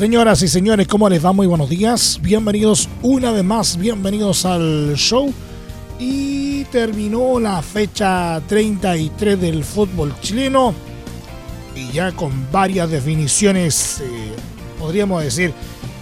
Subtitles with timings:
[0.00, 1.34] Señoras y señores, ¿cómo les va?
[1.34, 2.18] Muy buenos días.
[2.22, 5.30] Bienvenidos una vez más, bienvenidos al show.
[5.98, 10.72] Y terminó la fecha 33 del fútbol chileno.
[11.76, 14.32] Y ya con varias definiciones, eh,
[14.78, 15.52] podríamos decir,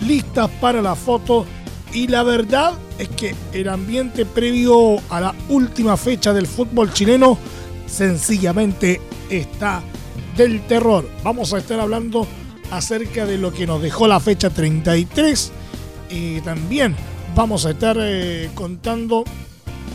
[0.07, 1.45] listas para la foto.
[1.93, 7.37] Y la verdad es que el ambiente previo a la última fecha del fútbol chileno
[7.89, 9.83] sencillamente está
[10.37, 11.11] del terror.
[11.25, 12.29] Vamos a estar hablando
[12.71, 15.53] acerca de lo que nos dejó la fecha 33
[16.11, 16.95] y también
[17.35, 19.25] vamos a estar eh, contando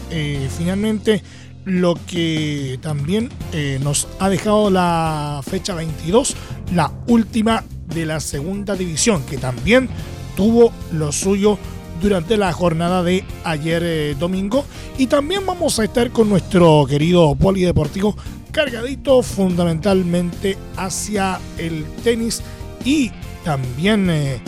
[0.10, 1.24] eh, finalmente
[1.66, 6.36] lo que también eh, nos ha dejado la fecha 22,
[6.74, 9.88] la última de la segunda división, que también
[10.36, 11.58] tuvo lo suyo
[12.02, 14.66] durante la jornada de ayer domingo.
[14.98, 18.18] Y también vamos a estar con nuestro querido polideportivo
[18.52, 22.42] cargadito fundamentalmente hacia el tenis
[22.86, 23.12] y
[23.44, 24.40] también eh,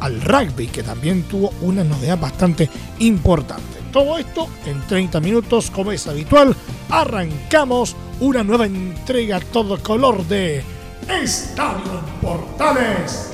[0.00, 2.68] al rugby, que también tuvo una novedad bastante
[2.98, 3.78] importante.
[3.92, 6.54] Todo esto en 30 minutos, como es habitual,
[6.90, 10.62] arrancamos una nueva entrega todo color de
[11.08, 13.30] Estadio Portales.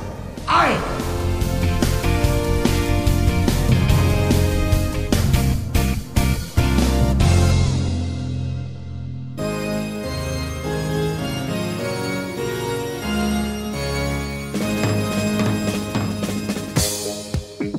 [0.47, 0.75] ¡Ay!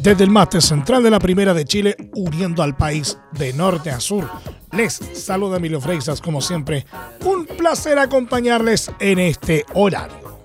[0.06, 4.00] Desde el máster central de la Primera de Chile, uniendo al país de norte a
[4.00, 4.30] sur,
[4.72, 6.86] les saluda Emilio Freixas, como siempre.
[7.26, 10.38] Un placer acompañarles en este horario.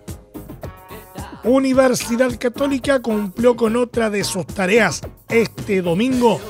[1.44, 6.40] Universidad Católica cumplió con otra de sus tareas este domingo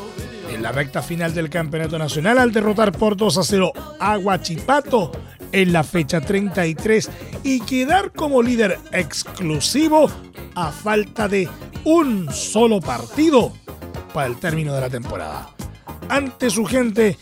[0.48, 5.10] en la recta final del Campeonato Nacional al derrotar por 2 a 0 a Guachipato
[5.52, 7.10] en la fecha 33
[7.42, 10.10] y quedar como líder exclusivo
[10.54, 11.48] a falta de
[11.84, 13.52] un solo partido
[14.12, 15.50] para el término de la temporada.
[16.08, 17.16] Ante su gente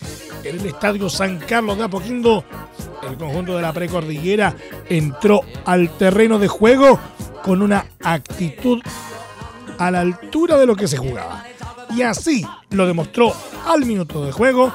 [0.45, 2.45] en el Estadio San Carlos de Apoquindo,
[3.09, 4.57] el conjunto de la precordillera
[4.89, 6.99] entró al terreno de juego
[7.43, 8.81] con una actitud
[9.79, 11.45] a la altura de lo que se jugaba.
[11.95, 13.33] Y así lo demostró
[13.67, 14.73] al minuto de juego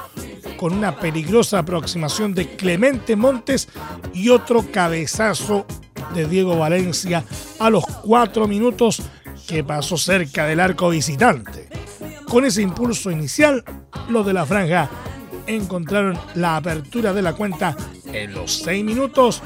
[0.64, 3.68] con una peligrosa aproximación de Clemente Montes
[4.14, 5.66] y otro cabezazo
[6.14, 7.22] de Diego Valencia
[7.58, 9.02] a los cuatro minutos
[9.46, 11.68] que pasó cerca del arco visitante.
[12.26, 13.62] Con ese impulso inicial,
[14.08, 14.88] los de la franja
[15.46, 17.76] encontraron la apertura de la cuenta
[18.06, 19.42] en los seis minutos.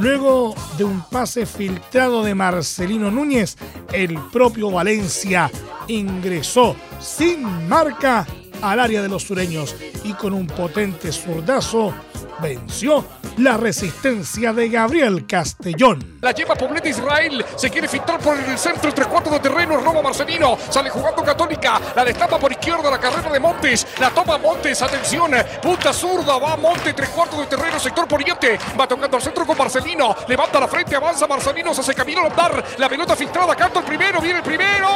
[0.00, 3.56] Luego de un pase filtrado de Marcelino Núñez,
[3.92, 5.48] el propio Valencia
[5.86, 8.26] ingresó sin marca
[8.70, 11.94] al área de los sureños y con un potente zurdazo
[12.40, 13.04] venció
[13.38, 16.18] la resistencia de Gabriel Castellón.
[16.20, 20.02] La lleva Poblete Israel, se quiere filtrar por el centro, tres cuartos de terreno, roba
[20.02, 24.80] Marcelino, sale jugando Católica, la destapa por izquierda la carrera de Montes, la toma Montes,
[24.82, 25.32] atención,
[25.62, 29.56] punta zurda, va Montes, tres cuartos de terreno, sector poniente, va tocando al centro con
[29.56, 33.80] Marcelino, levanta la frente, avanza Marcelino, se hace camino al dar, la pelota filtrada, canto
[33.80, 34.88] el primero, viene el primero,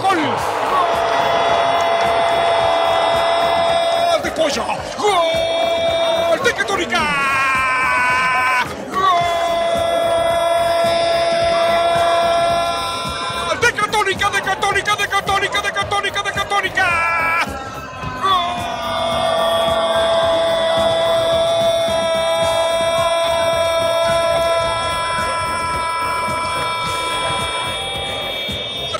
[0.00, 0.18] gol.
[0.18, 1.69] ¡Gol
[4.40, 4.64] de pollo!
[4.98, 7.00] ¡Gol de Católica!
[13.76, 16.86] Católica, de Católica, de Católica, de Católica.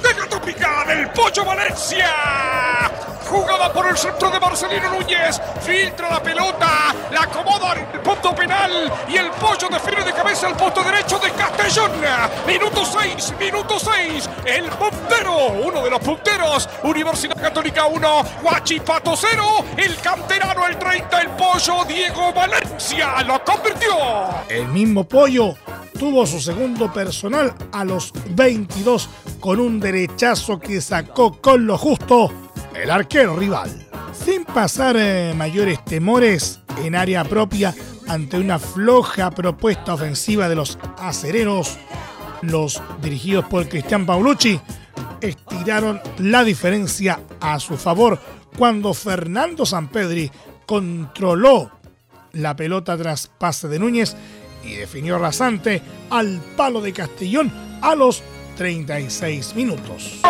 [0.03, 2.60] De Católica del Pollo Valencia.
[3.31, 5.41] Jugada por el centro de Marcelino Núñez.
[5.61, 6.93] Filtra la pelota.
[7.12, 8.93] La acomoda en el punto penal.
[9.09, 11.93] Y el pollo define de cabeza al punto derecho de Castellón.
[12.44, 14.29] Minuto 6, minuto 6.
[14.44, 16.69] El puntero, uno de los punteros.
[16.82, 19.65] Universidad Católica 1, Huachipato 0.
[19.76, 23.93] El canterano, el 30, el pollo Diego Valencia lo convirtió.
[24.49, 25.55] El mismo pollo
[25.97, 32.50] tuvo su segundo personal a los 22 con un derechazo que sacó con lo justo
[32.82, 33.71] el arquero rival.
[34.12, 37.75] Sin pasar eh, mayores temores en área propia
[38.09, 41.79] ante una floja propuesta ofensiva de los acereros,
[42.43, 44.59] Los dirigidos por Cristian Paulucci
[45.21, 48.19] estiraron la diferencia a su favor
[48.56, 50.31] cuando Fernando Sampedri
[50.65, 51.71] controló
[52.33, 54.17] la pelota tras pase de Núñez
[54.65, 57.53] y definió rasante al palo de Castellón
[57.83, 58.23] a los
[58.56, 60.21] 36 minutos.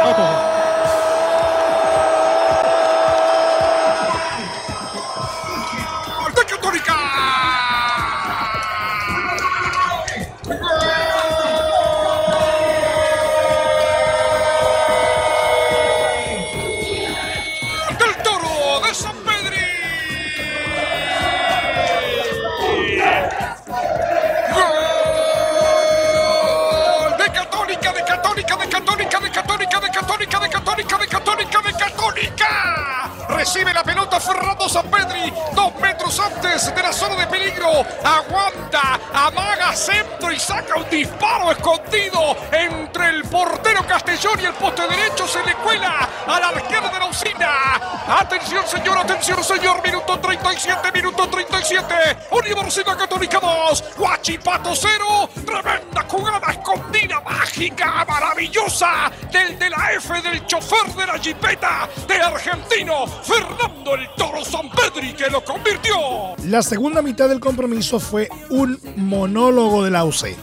[54.31, 55.31] Guachipato 0.
[55.44, 59.11] Tremenda jugada escondida, mágica, maravillosa.
[59.32, 63.06] Del de la F del chofer de la jipeta de argentino.
[63.25, 64.41] Fernando el Toro
[64.71, 66.37] Pedri que lo convirtió.
[66.44, 70.37] La segunda mitad del compromiso fue un monólogo de la UC,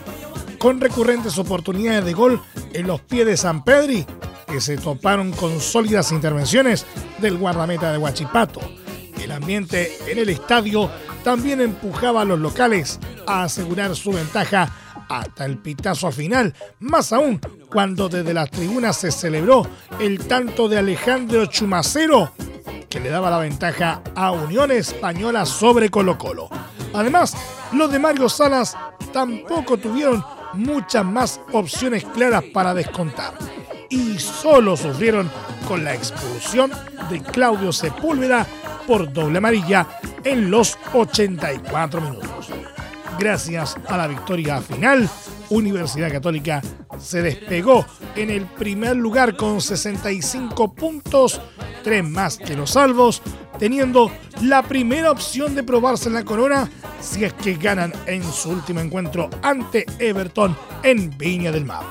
[0.58, 2.42] con recurrentes oportunidades de gol
[2.74, 4.06] en los pies de San Pedri,
[4.52, 6.86] que se toparon con sólidas intervenciones
[7.20, 8.60] del guardameta de Huachipato.
[9.22, 10.92] El ambiente en el estadio
[11.28, 14.72] también empujaba a los locales a asegurar su ventaja
[15.10, 19.68] hasta el pitazo final, más aún cuando desde las tribunas se celebró
[20.00, 22.32] el tanto de Alejandro Chumacero
[22.88, 26.48] que le daba la ventaja a Unión Española sobre Colo Colo.
[26.94, 27.36] Además,
[27.74, 28.78] los de Mario Salas
[29.12, 33.34] tampoco tuvieron muchas más opciones claras para descontar
[33.90, 35.30] y solo sufrieron
[35.68, 36.72] con la expulsión
[37.10, 38.48] de Claudio Sepúlveda
[38.88, 39.86] por doble amarilla
[40.28, 42.50] en los 84 minutos.
[43.18, 45.10] Gracias a la victoria final,
[45.50, 46.62] Universidad Católica
[47.00, 47.86] se despegó
[48.16, 51.40] en el primer lugar con 65 puntos,
[51.82, 53.22] tres más que los salvos,
[53.58, 56.70] teniendo la primera opción de probarse en la corona
[57.00, 61.86] si es que ganan en su último encuentro ante Everton en Viña del Mar.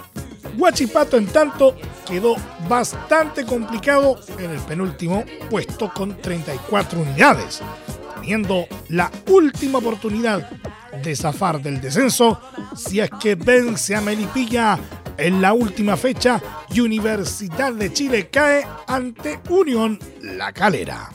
[0.58, 1.74] Huachipato, en tanto,
[2.06, 2.36] quedó
[2.68, 7.62] bastante complicado en el penúltimo puesto con 34 unidades,
[8.26, 10.50] teniendo la última oportunidad
[11.00, 12.40] de zafar del descenso
[12.74, 14.76] si es que vence a Melipilla
[15.16, 21.08] en la última fecha Universidad de Chile cae ante Unión La Calera.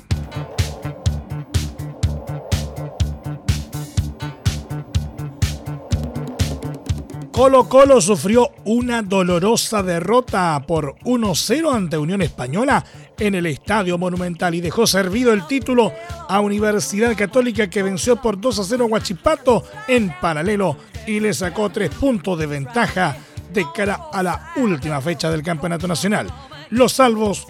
[7.32, 12.84] Colo Colo sufrió una dolorosa derrota por 1-0 ante Unión Española
[13.18, 15.94] en el Estadio Monumental y dejó servido el título
[16.28, 20.76] a Universidad Católica que venció por 2-0 a Huachipato en paralelo
[21.08, 23.16] y le sacó tres puntos de ventaja
[23.54, 26.28] de cara a la última fecha del Campeonato Nacional.
[26.70, 27.48] Los salvos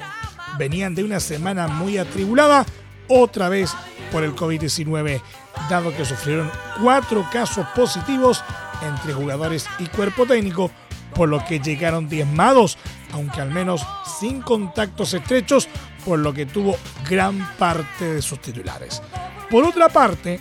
[0.59, 2.65] venían de una semana muy atribulada,
[3.07, 3.73] otra vez
[4.11, 5.21] por el COVID-19,
[5.69, 6.51] dado que sufrieron
[6.81, 8.43] cuatro casos positivos
[8.81, 10.71] entre jugadores y cuerpo técnico,
[11.13, 12.77] por lo que llegaron diezmados,
[13.13, 13.85] aunque al menos
[14.19, 15.67] sin contactos estrechos,
[16.05, 16.75] por lo que tuvo
[17.09, 19.01] gran parte de sus titulares.
[19.49, 20.39] Por otra parte,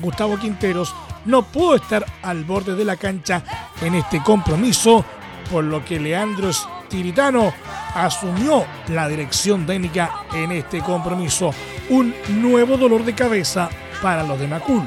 [0.00, 3.42] Gustavo Quinteros no pudo estar al borde de la cancha
[3.80, 5.04] en este compromiso,
[5.50, 7.52] por lo que Leandro Stiritano
[7.94, 11.52] asumió la dirección técnica en este compromiso.
[11.90, 13.68] Un nuevo dolor de cabeza
[14.02, 14.82] para los de Macul.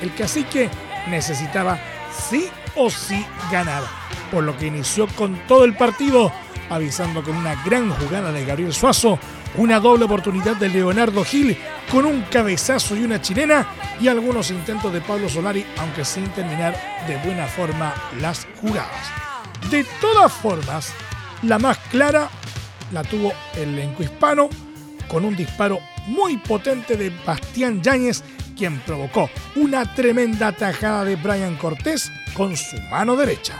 [0.00, 0.68] El cacique
[1.08, 1.78] necesitaba
[2.28, 3.82] sí o sí ganar,
[4.30, 6.32] por lo que inició con todo el partido,
[6.70, 9.18] avisando con una gran jugada de Gabriel Suazo
[9.56, 11.56] una doble oportunidad de Leonardo Gil
[11.90, 13.66] con un cabezazo y una chilena
[14.00, 19.12] y algunos intentos de Pablo Solari, aunque sin terminar de buena forma las jugadas.
[19.70, 20.92] De todas formas,
[21.42, 22.28] la más clara
[22.92, 24.48] la tuvo el elenco hispano
[25.08, 28.22] con un disparo muy potente de Bastián Yáñez,
[28.54, 33.54] quien provocó una tremenda tajada de Brian Cortés con su mano derecha.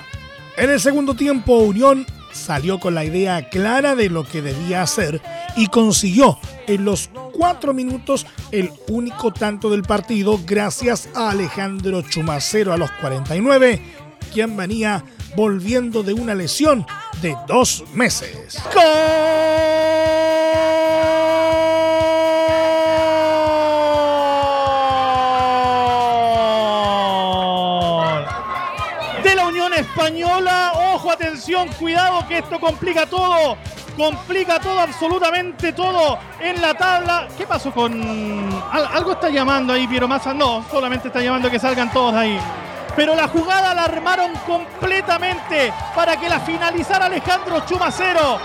[0.57, 5.21] En el segundo tiempo, Unión salió con la idea clara de lo que debía hacer
[5.57, 12.73] y consiguió en los cuatro minutos el único tanto del partido gracias a Alejandro Chumacero
[12.73, 13.81] a los 49,
[14.33, 15.05] quien venía
[15.37, 16.87] volviendo de una lesión
[17.21, 18.59] de dos meses.
[30.07, 33.57] Ojo, atención, cuidado que esto complica todo.
[33.97, 37.27] Complica todo, absolutamente todo en la tabla.
[37.39, 38.63] ¿Qué pasó con...
[38.71, 40.35] algo está llamando ahí Piero Massa?
[40.35, 42.41] No, solamente está llamando que salgan todos de ahí.
[42.95, 48.39] Pero la jugada la armaron completamente para que la finalizara Alejandro Chumacero.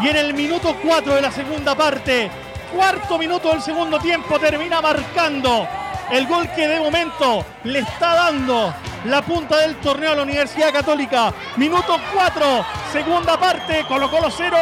[0.00, 2.30] Y en el minuto 4 de la segunda parte,
[2.74, 5.68] cuarto minuto del segundo tiempo, termina marcando
[6.10, 8.72] el gol que de momento le está dando
[9.06, 11.32] la punta del torneo a la Universidad Católica.
[11.56, 14.56] Minuto 4, segunda parte, Colo Colo 0,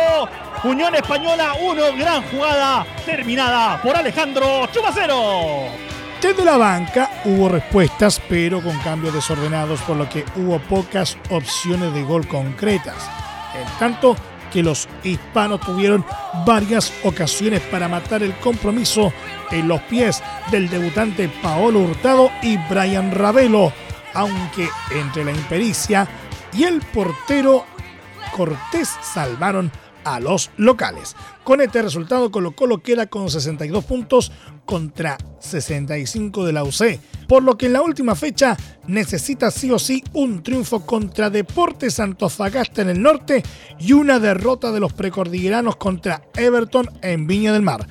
[0.65, 5.85] Unión Española 1, gran jugada terminada por Alejandro Chumacero.
[6.21, 11.93] Desde la banca hubo respuestas, pero con cambios desordenados, por lo que hubo pocas opciones
[11.93, 12.97] de gol concretas.
[13.55, 14.17] En tanto,
[14.55, 16.07] que los hispanos tuvieron
[16.47, 19.13] varias ocasiones para matar el compromiso
[19.51, 20.23] en los pies
[20.53, 23.73] del debutante Paolo Hurtado y Brian Ravelo,
[24.15, 26.09] aunque entre la impericia
[26.53, 27.67] y el portero
[28.33, 29.71] Cortés salvaron
[30.05, 31.17] a los locales.
[31.43, 34.33] Con este resultado Colo Colo queda con 62 puntos
[34.65, 38.57] contra 65 de la UC, por lo que en la última fecha
[38.87, 43.43] necesita sí o sí un triunfo contra Deportes Antofagasta en el norte
[43.79, 47.87] y una derrota de los precordilleranos contra Everton en Viña del Mar.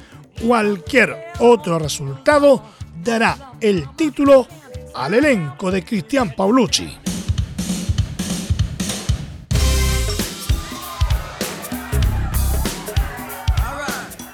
[0.45, 2.63] Cualquier otro resultado
[3.03, 4.47] dará el título
[4.95, 6.97] al elenco de Cristian Paulucci.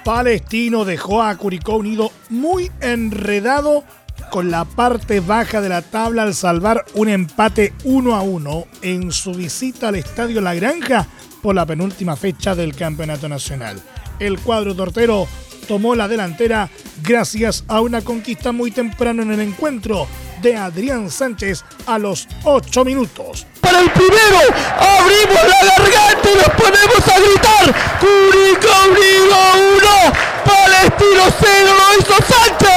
[0.04, 3.84] Palestino dejó a Curicó Unido muy enredado
[4.32, 9.12] con la parte baja de la tabla al salvar un empate 1 a 1 en
[9.12, 11.08] su visita al Estadio La Granja
[11.42, 13.80] por la penúltima fecha del Campeonato Nacional.
[14.20, 15.28] El cuadro tortero
[15.68, 16.70] tomó la delantera
[17.04, 20.08] gracias a una conquista muy temprano en el encuentro
[20.42, 23.46] de Adrián Sánchez a los 8 minutos.
[23.62, 24.40] Para el primero,
[24.78, 27.76] abrimos la garganta y nos ponemos a gritar.
[28.00, 29.38] Curicó Unido
[29.78, 30.14] 1,
[30.46, 32.70] Palestino 0, lo hizo Sánchez.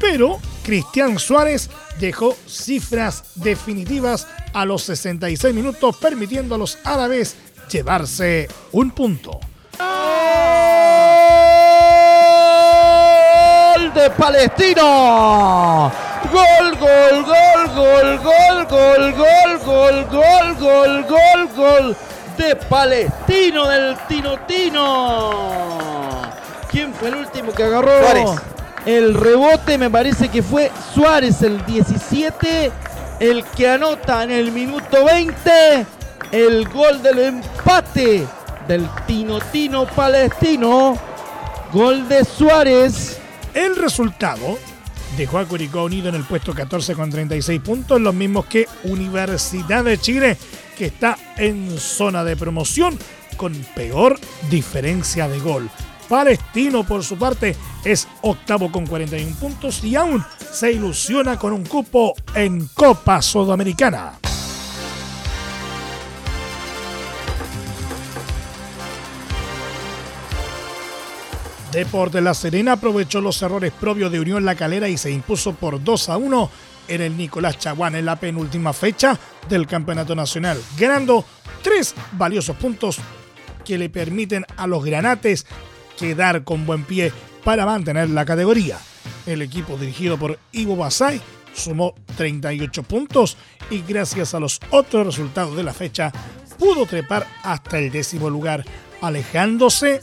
[0.00, 7.36] Pero Cristian Suárez dejó cifras definitivas a los 66 minutos, permitiendo a los árabes
[7.70, 9.40] llevarse un punto.
[13.96, 15.90] De Palestino.
[16.30, 21.96] Gol, gol, gol, gol, gol, gol, gol, gol, gol, gol, gol, gol
[22.36, 26.22] de Palestino del Tino Tino.
[26.70, 27.98] ¿Quién fue el último que agarró?
[28.00, 28.30] Suárez.
[28.84, 32.70] El rebote me parece que fue Suárez el 17,
[33.20, 35.86] el que anota en el minuto 20
[36.32, 38.26] el gol del empate
[38.68, 40.98] del Tino Tino Palestino.
[41.72, 43.20] Gol de Suárez
[43.56, 44.58] el resultado
[45.16, 49.82] dejó a Curicó Unido en el puesto 14 con 36 puntos, los mismos que Universidad
[49.82, 50.36] de Chile,
[50.76, 52.98] que está en zona de promoción
[53.38, 54.20] con peor
[54.50, 55.70] diferencia de gol.
[56.06, 60.22] Palestino, por su parte, es octavo con 41 puntos y aún
[60.52, 64.25] se ilusiona con un cupo en Copa Sudamericana.
[71.76, 75.84] Deportes La Serena aprovechó los errores propios de Unión La Calera y se impuso por
[75.84, 76.50] 2 a 1
[76.88, 81.22] en el Nicolás Chaguán en la penúltima fecha del Campeonato Nacional, ganando
[81.60, 82.96] tres valiosos puntos
[83.62, 85.44] que le permiten a los granates
[85.98, 87.12] quedar con buen pie
[87.44, 88.78] para mantener la categoría.
[89.26, 91.20] El equipo dirigido por Ivo Basay
[91.52, 93.36] sumó 38 puntos
[93.68, 96.10] y gracias a los otros resultados de la fecha
[96.58, 98.64] pudo trepar hasta el décimo lugar
[99.00, 100.00] alejándose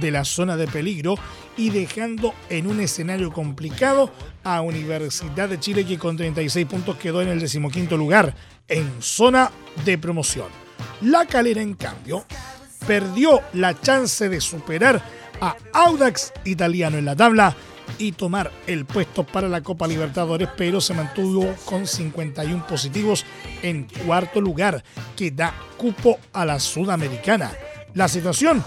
[0.00, 1.16] de la zona de peligro
[1.56, 4.10] y dejando en un escenario complicado
[4.44, 8.34] a Universidad de Chile que con 36 puntos quedó en el decimoquinto lugar
[8.68, 9.50] en zona
[9.84, 10.48] de promoción.
[11.02, 12.24] La calera en cambio
[12.86, 15.02] perdió la chance de superar
[15.40, 17.54] a Audax italiano en la tabla
[17.98, 23.24] y tomar el puesto para la Copa Libertadores, pero se mantuvo con 51 positivos
[23.62, 24.82] en cuarto lugar,
[25.16, 27.52] que da cupo a la Sudamericana.
[27.94, 28.64] La situación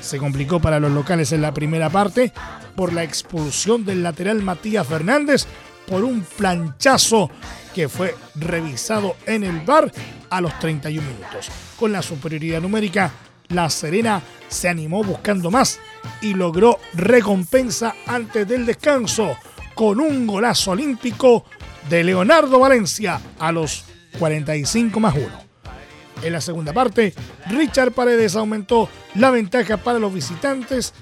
[0.00, 2.32] se complicó para los locales en la primera parte
[2.74, 5.46] por la expulsión del lateral Matías Fernández
[5.86, 7.30] por un planchazo
[7.74, 9.92] que fue revisado en el bar
[10.30, 11.48] a los 31 minutos.
[11.78, 13.12] Con la superioridad numérica,
[13.48, 15.78] La Serena se animó buscando más
[16.20, 19.36] y logró recompensa antes del descanso
[19.74, 21.44] con un golazo olímpico
[21.88, 23.84] de Leonardo Valencia a los
[24.18, 25.43] 45 más 1.
[26.24, 27.12] En la segunda parte,
[27.50, 30.94] Richard Paredes aumentó la ventaja para los visitantes,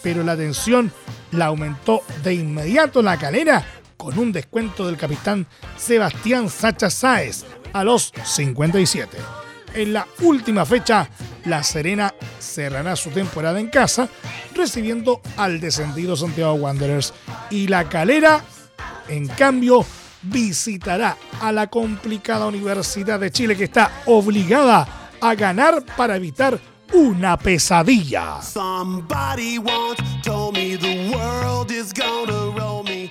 [0.00, 0.92] pero la tensión
[1.32, 7.82] la aumentó de inmediato la calera con un descuento del capitán Sebastián Sacha Sáez a
[7.82, 9.18] los 57.
[9.74, 11.08] En la última fecha,
[11.44, 14.08] La Serena cerrará su temporada en casa,
[14.54, 17.12] recibiendo al descendido Santiago Wanderers.
[17.50, 18.44] Y La Calera,
[19.08, 19.84] en cambio,
[20.28, 26.58] visitará a la complicada Universidad de Chile que está obligada a ganar para evitar
[26.92, 28.40] una pesadilla.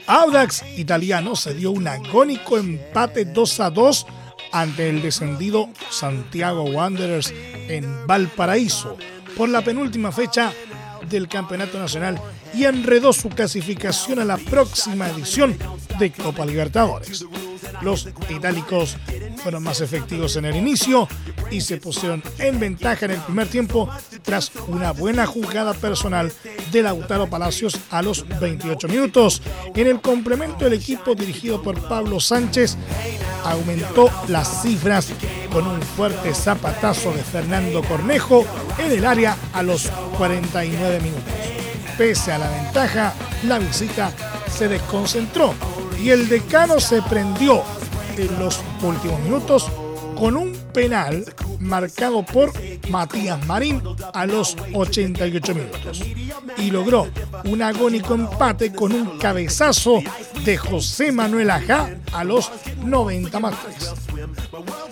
[0.07, 4.05] Audax italiano se dio un agónico empate 2 a 2
[4.51, 7.33] ante el descendido Santiago Wanderers
[7.67, 8.97] en Valparaíso
[9.35, 10.53] por la penúltima fecha
[11.09, 12.19] del Campeonato Nacional
[12.55, 15.57] y enredó su clasificación a la próxima edición
[15.99, 17.25] de Copa Libertadores.
[17.81, 18.97] Los itálicos
[19.37, 21.07] fueron más efectivos en el inicio
[21.51, 23.89] y se pusieron en ventaja en el primer tiempo
[24.23, 26.31] tras una buena jugada personal
[26.71, 29.41] de Lautaro Palacios a los 28 minutos.
[29.75, 32.77] En el complemento, el equipo dirigido por Pablo Sánchez
[33.43, 35.09] aumentó las cifras
[35.51, 38.45] con un fuerte zapatazo de Fernando Cornejo
[38.79, 41.64] en el área a los 49 minutos.
[41.97, 44.11] Pese a la ventaja, la visita
[44.49, 45.53] se desconcentró
[46.01, 47.63] y el decano se prendió
[48.17, 49.71] en los últimos minutos
[50.15, 51.25] con un penal
[51.59, 52.51] marcado por
[52.89, 53.81] Matías Marín
[54.13, 56.03] a los 88 minutos
[56.57, 57.07] y logró
[57.45, 60.01] un agónico empate con un cabezazo
[60.43, 62.51] de José Manuel Ajá a los
[62.83, 63.93] 90 más 3.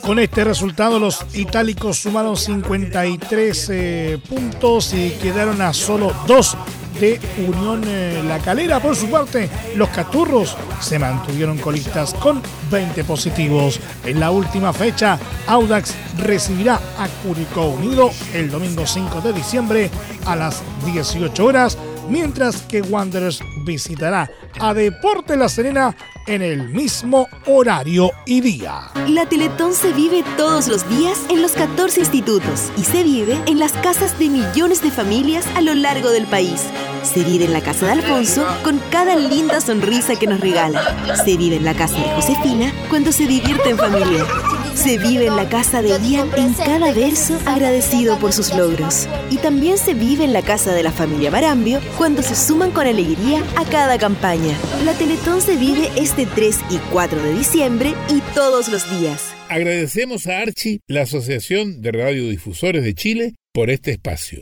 [0.02, 6.58] Con este resultado los itálicos sumaron 53 eh, puntos y quedaron a solo dos
[7.00, 8.80] de Unión eh, La Calera.
[8.80, 13.80] Por su parte, los Caturros se mantuvieron colistas con 20 positivos.
[14.06, 19.90] En la última fecha, Audax recibirá a Curicó Unido el domingo 5 de diciembre
[20.26, 21.78] a las 18 horas,
[22.10, 25.96] mientras que Wanderers visitará a Deporte La Serena
[26.28, 28.92] en el mismo horario y día.
[29.08, 33.60] La Teletón se vive todos los días en los 14 institutos y se vive en
[33.60, 36.64] las casas de millones de familias a lo largo del país.
[37.04, 41.16] Se vive en la casa de Alfonso con cada linda sonrisa que nos regala.
[41.26, 44.26] Se vive en la casa de Josefina cuando se divierte en familia.
[44.74, 49.08] Se vive en la casa de Ian en cada verso agradecido por sus logros.
[49.30, 52.88] Y también se vive en la casa de la familia Barambio cuando se suman con
[52.88, 54.58] alegría a cada campaña.
[54.86, 59.34] La Teletón se vive este 3 y 4 de diciembre y todos los días.
[59.50, 64.42] Agradecemos a Archi, la Asociación de Radiodifusores de Chile, por este espacio.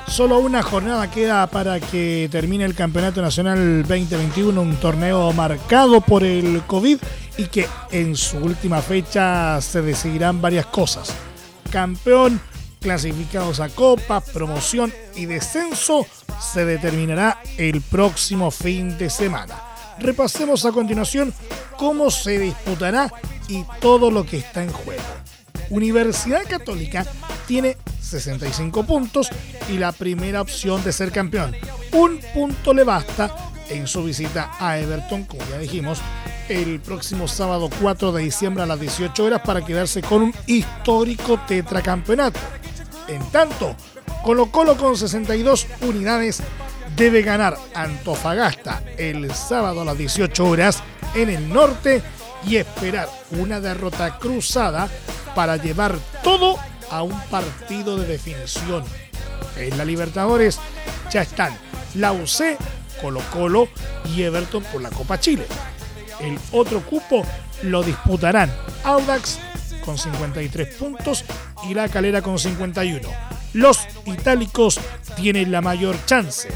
[0.11, 6.25] solo una jornada queda para que termine el Campeonato Nacional 2021, un torneo marcado por
[6.25, 6.97] el COVID
[7.37, 11.13] y que en su última fecha se decidirán varias cosas.
[11.71, 12.41] Campeón,
[12.81, 16.05] clasificados a Copa, promoción y descenso
[16.41, 19.55] se determinará el próximo fin de semana.
[19.97, 21.33] Repasemos a continuación
[21.77, 23.11] cómo se disputará
[23.47, 25.03] y todo lo que está en juego.
[25.71, 27.05] Universidad Católica
[27.47, 29.29] tiene 65 puntos
[29.69, 31.55] y la primera opción de ser campeón.
[31.93, 33.33] Un punto le basta
[33.69, 35.99] en su visita a Everton, como ya dijimos,
[36.49, 41.39] el próximo sábado 4 de diciembre a las 18 horas para quedarse con un histórico
[41.47, 42.39] tetracampeonato.
[43.07, 43.75] En tanto,
[44.23, 46.43] Colo Colo con 62 unidades
[46.97, 50.83] debe ganar Antofagasta el sábado a las 18 horas
[51.15, 52.01] en el norte
[52.45, 54.89] y esperar una derrota cruzada
[55.35, 56.57] para llevar todo
[56.89, 58.83] a un partido de definición.
[59.57, 60.59] En la Libertadores
[61.11, 61.57] ya están
[61.95, 62.57] la UC,
[63.01, 63.67] Colo Colo
[64.05, 65.45] y Everton por la Copa Chile.
[66.19, 67.25] El otro cupo
[67.63, 68.51] lo disputarán
[68.83, 69.39] Audax
[69.83, 71.25] con 53 puntos
[71.67, 73.07] y La Calera con 51.
[73.53, 74.79] Los itálicos
[75.15, 76.49] tienen la mayor chance.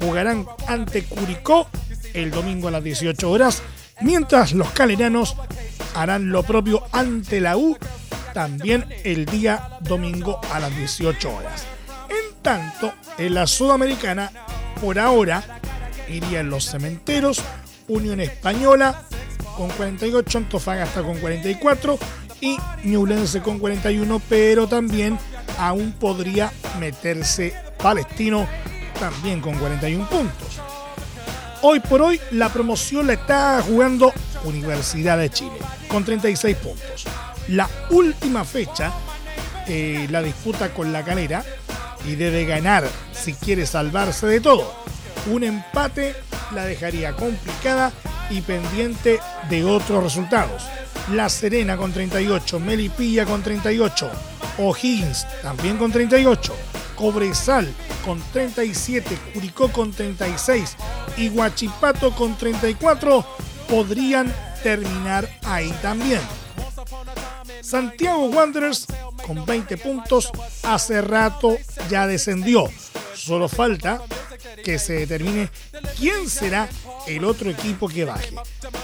[0.00, 1.68] Jugarán ante Curicó
[2.12, 3.62] el domingo a las 18 horas,
[4.04, 5.34] mientras los caleranos
[5.94, 7.76] harán lo propio ante la U
[8.34, 11.64] también el día domingo a las 18 horas.
[12.08, 14.30] En tanto, en la Sudamericana,
[14.80, 15.42] por ahora,
[16.08, 17.42] irían los cementeros,
[17.88, 19.02] Unión Española
[19.56, 21.98] con 48, Antofagasta con 44
[22.40, 25.18] y Ñublense con 41, pero también
[25.58, 28.46] aún podría meterse Palestino
[28.98, 30.63] también con 41 puntos.
[31.66, 34.12] Hoy por hoy la promoción la está jugando
[34.44, 35.56] Universidad de Chile
[35.88, 37.06] con 36 puntos
[37.48, 38.92] la última fecha,
[39.66, 41.44] eh, la disputa con la calera
[42.06, 44.74] y debe ganar si quiere salvarse de todo.
[45.30, 46.14] Un empate
[46.54, 47.92] la dejaría complicada
[48.30, 50.64] y pendiente de otros resultados.
[51.12, 54.10] La Serena con 38, Melipilla con 38,
[54.58, 56.54] O'Higgins también con 38,
[56.96, 57.72] Cobresal
[58.04, 60.76] con 37, Curicó con 36
[61.16, 63.24] y Huachipato con 34
[63.68, 66.20] podrían terminar ahí también.
[67.60, 68.86] Santiago Wanderers
[69.26, 70.30] con 20 puntos
[70.62, 71.56] hace rato
[71.88, 72.70] ya descendió.
[73.14, 74.02] Solo falta
[74.64, 75.50] que se determine
[75.98, 76.68] quién será
[77.06, 78.34] el otro equipo que baje.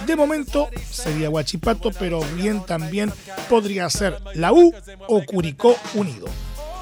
[0.06, 3.12] De momento sería Huachipato, pero bien también
[3.48, 4.72] podría ser la U
[5.08, 6.26] o Curicó Unido.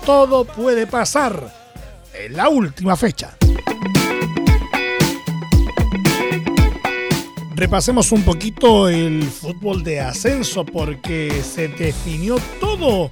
[0.04, 1.52] Todo puede pasar
[2.14, 3.36] en la última fecha.
[7.54, 13.10] Repasemos un poquito el fútbol de ascenso porque se definió todo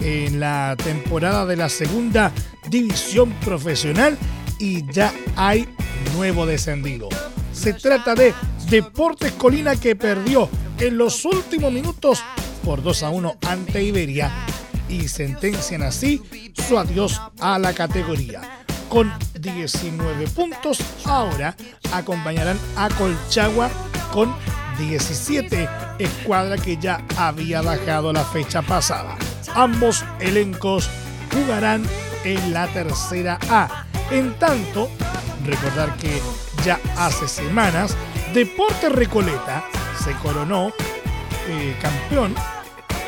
[0.00, 2.32] en la temporada de la segunda
[2.68, 4.16] división profesional
[4.60, 5.68] y ya hay
[6.14, 7.08] nuevo descendido.
[7.52, 8.32] Se trata de
[8.68, 12.22] Deportes Colina que perdió en los últimos minutos
[12.64, 14.30] por 2 a 1 ante Iberia
[14.90, 16.22] y sentencian así
[16.66, 18.64] su adiós a la categoría.
[18.88, 21.56] Con 19 puntos, ahora
[21.92, 23.70] acompañarán a Colchagua
[24.12, 24.34] con
[24.78, 29.16] 17, escuadra que ya había bajado la fecha pasada.
[29.54, 30.90] Ambos elencos
[31.32, 31.84] jugarán
[32.24, 33.86] en la tercera A.
[34.10, 34.90] En tanto,
[35.44, 36.20] recordar que
[36.64, 37.96] ya hace semanas
[38.34, 39.64] Deportes Recoleta
[40.04, 40.72] se coronó
[41.48, 42.34] eh, campeón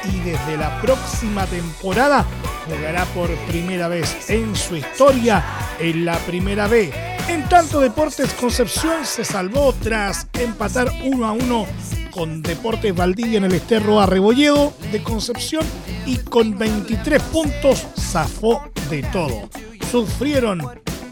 [0.05, 2.27] y desde la próxima temporada
[2.67, 5.45] jugará por primera vez en su historia
[5.79, 6.93] en la primera B.
[7.29, 11.67] En tanto, Deportes Concepción se salvó tras empatar 1 a 1
[12.11, 15.65] con Deportes Valdivia en el Esterro Arrebolledo de Concepción
[16.05, 19.49] y con 23 puntos zafó de todo.
[19.91, 20.63] Sufrieron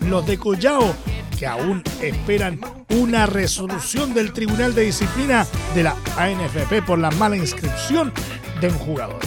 [0.06, 0.94] los de Collao
[1.38, 7.36] que aún esperan una resolución del Tribunal de Disciplina de la ANFP por la mala
[7.36, 8.12] inscripción
[8.60, 9.20] de un jugador.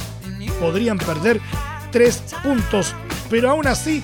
[0.59, 1.41] Podrían perder
[1.91, 2.95] tres puntos,
[3.29, 4.03] pero aún así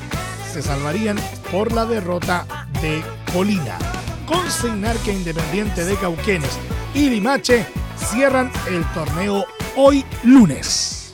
[0.51, 1.17] se salvarían
[1.51, 2.45] por la derrota
[2.81, 3.01] de
[3.33, 3.77] Colina.
[4.25, 6.57] Consignar que Independiente de Cauquenes
[6.93, 7.65] y Limache
[7.97, 11.13] cierran el torneo hoy lunes.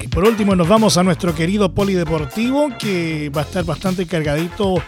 [0.00, 4.82] Y por último nos vamos a nuestro querido polideportivo que va a estar bastante cargadito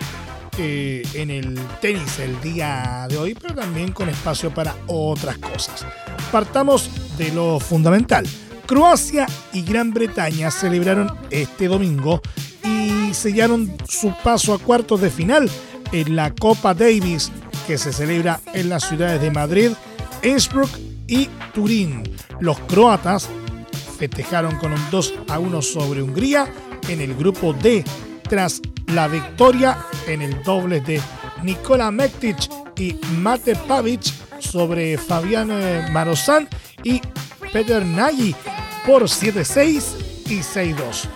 [0.58, 5.86] en el tenis el día de hoy, pero también con espacio para otras cosas.
[6.32, 8.26] Partamos de lo fundamental.
[8.66, 12.20] Croacia y Gran Bretaña celebraron este domingo
[12.64, 15.48] y sellaron su paso a cuartos de final
[15.92, 17.30] en la Copa Davis
[17.66, 19.70] que se celebra en las ciudades de Madrid,
[20.22, 20.70] Innsbruck
[21.06, 22.02] y Turín.
[22.40, 23.28] Los croatas
[23.98, 26.52] festejaron con un 2 a 1 sobre Hungría
[26.88, 27.84] en el grupo D
[28.28, 31.01] tras la victoria en el doble de
[31.42, 32.37] Nikola Mektic
[32.77, 34.03] y Mate Pavic
[34.40, 36.48] sobre Fabián eh, Marozán
[36.83, 37.01] y
[37.53, 38.35] Peter Nagy
[38.87, 39.83] por 7-6
[40.27, 41.09] y 6-2.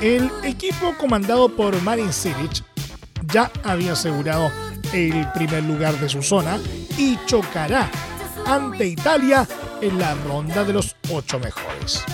[0.00, 2.62] El equipo comandado por Marin Cilic
[3.32, 4.50] ya había asegurado
[4.92, 6.58] el primer lugar de su zona
[6.98, 7.90] y chocará
[8.46, 9.46] ante Italia
[9.80, 12.04] en la ronda de los ocho mejores.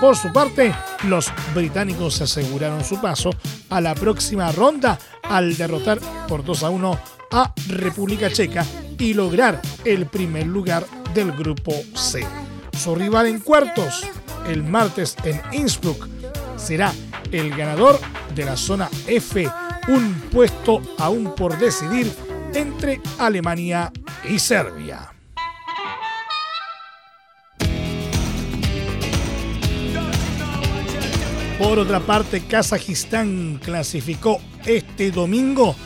[0.00, 3.30] Por su parte, los británicos aseguraron su paso
[3.68, 7.00] a la próxima ronda al derrotar por 2 a 1
[7.32, 8.64] a República Checa
[8.98, 12.26] y lograr el primer lugar del grupo C.
[12.72, 14.06] Su rival en cuartos,
[14.48, 16.08] el martes en Innsbruck,
[16.56, 16.92] será
[17.30, 18.00] el ganador
[18.34, 19.46] de la zona F,
[19.88, 22.10] un puesto aún por decidir
[22.54, 23.92] entre Alemania
[24.28, 25.19] y Serbia.
[31.60, 35.76] Por otra parte, Kazajistán clasificó este domingo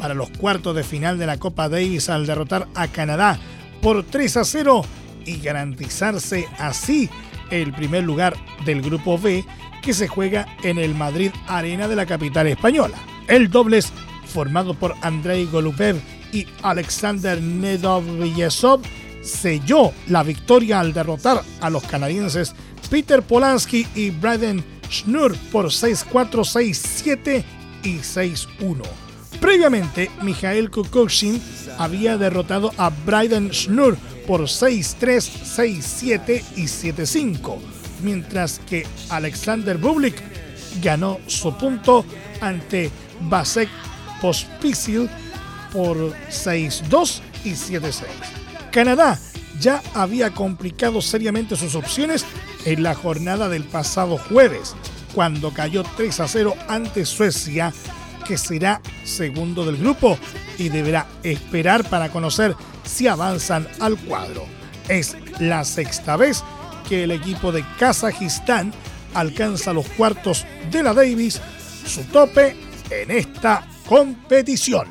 [0.00, 3.38] para los cuartos de final de la Copa Davis al derrotar a Canadá
[3.80, 4.84] por 3 a 0
[5.24, 7.08] y garantizarse así
[7.52, 9.44] el primer lugar del grupo B
[9.82, 12.98] que se juega en el Madrid Arena de la capital española.
[13.28, 13.92] El dobles
[14.26, 16.00] formado por Andrei Golubev
[16.32, 18.80] y Alexander Nedovyesov
[19.22, 22.52] selló la victoria al derrotar a los canadienses
[22.90, 27.44] Peter Polanski y Braden Schnur por 6-4, 6-7
[27.84, 28.82] y 6-1.
[29.40, 31.40] Previamente, Mikhail Kukushkin
[31.78, 37.56] había derrotado a Bryden Schnur por 6-3, 6-7 y 7-5,
[38.02, 40.20] mientras que Alexander Bublik
[40.82, 42.04] ganó su punto
[42.40, 42.90] ante
[43.22, 43.68] Basek
[44.20, 45.08] Pospisil
[45.72, 45.96] por
[46.28, 48.04] 6-2 y 7-6.
[48.70, 49.18] Canadá
[49.58, 52.24] ya había complicado seriamente sus opciones
[52.64, 54.74] en la jornada del pasado jueves,
[55.14, 57.72] cuando cayó 3 a 0 ante Suecia,
[58.26, 60.18] que será segundo del grupo
[60.58, 64.44] y deberá esperar para conocer si avanzan al cuadro.
[64.88, 66.44] Es la sexta vez
[66.88, 68.72] que el equipo de Kazajistán
[69.14, 71.40] alcanza los cuartos de la Davis,
[71.86, 72.56] su tope
[72.90, 74.86] en esta competición.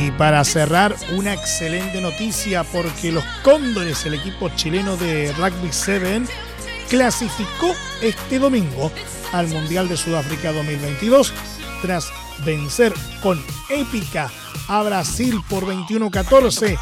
[0.00, 6.22] Y para cerrar, una excelente noticia porque los Cóndores, el equipo chileno de Rugby 7,
[6.88, 8.90] clasificó este domingo
[9.32, 11.32] al Mundial de Sudáfrica 2022
[11.82, 12.08] tras
[12.44, 14.30] vencer con épica
[14.68, 16.78] a Brasil por 21-14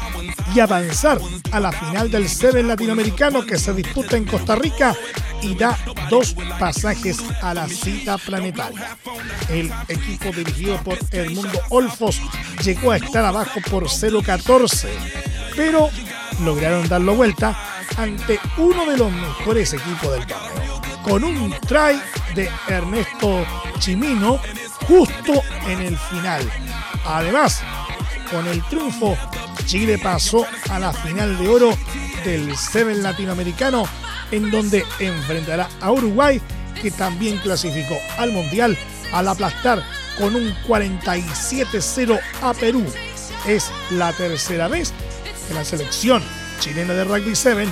[0.55, 1.19] y avanzar
[1.51, 4.95] a la final del Seven latinoamericano que se disputa en Costa Rica
[5.41, 5.77] y da
[6.13, 8.95] dos pasajes a la cita planetaria.
[9.49, 12.21] El equipo dirigido por Edmundo Olfos
[12.63, 14.89] llegó a estar abajo por 0-14,
[15.55, 15.89] pero
[16.43, 17.57] lograron darlo vuelta
[17.97, 21.99] ante uno de los mejores equipos del torneo, con un try
[22.35, 23.43] de Ernesto
[23.79, 24.39] Chimino
[24.87, 25.33] justo
[25.67, 26.47] en el final.
[27.05, 27.63] Además,
[28.29, 29.17] con el triunfo,
[29.65, 31.77] Chile pasó a la final de oro
[32.23, 33.87] del Seven Latinoamericano,
[34.33, 36.41] en donde enfrentará a Uruguay,
[36.81, 38.75] que también clasificó al Mundial
[39.13, 39.83] al aplastar
[40.17, 42.83] con un 47-0 a Perú.
[43.47, 44.91] Es la tercera vez
[45.47, 46.23] que la selección
[46.59, 47.67] chilena de Rugby 7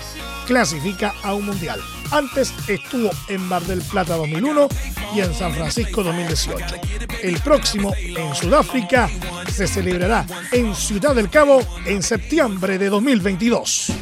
[0.46, 1.80] clasifica a un mundial.
[2.12, 4.68] Antes estuvo en Mar del Plata 2001
[5.16, 6.76] y en San Francisco 2018.
[7.24, 9.10] El próximo en Sudáfrica
[9.50, 13.94] se celebrará en Ciudad del Cabo en septiembre de 2022.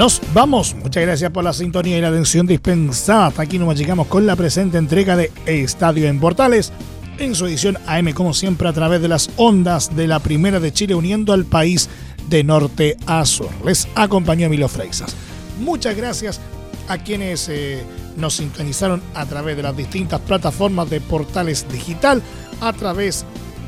[0.00, 0.74] Nos vamos.
[0.76, 3.26] Muchas gracias por la sintonía y la atención dispensada.
[3.26, 6.72] Hasta aquí nos llegamos con la presente entrega de Estadio en Portales
[7.18, 10.72] en su edición AM como siempre a través de las ondas de la Primera de
[10.72, 11.90] Chile uniendo al país
[12.30, 13.50] de norte a sur.
[13.62, 15.14] Les acompañó Emilio Freixas.
[15.58, 16.40] Muchas gracias
[16.88, 17.84] a quienes eh,
[18.16, 22.22] nos sintonizaron a través de las distintas plataformas de portales digital,
[22.62, 23.26] a través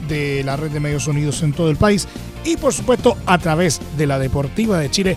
[0.09, 2.09] de la red de medios unidos en todo el país
[2.45, 5.17] y por supuesto a través de la Deportiva de Chile,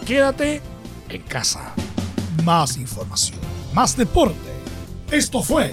[0.06, 0.60] quédate
[1.08, 1.72] en casa.
[2.44, 3.38] Más información,
[3.72, 4.36] más deporte.
[5.10, 5.72] Esto fue